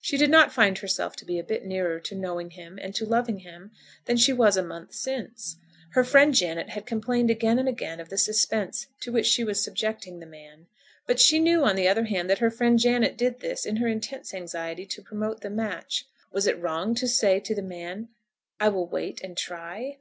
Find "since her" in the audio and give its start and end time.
4.94-6.02